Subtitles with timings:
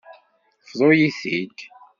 [0.69, 1.57] Bḍu-yi-t-id.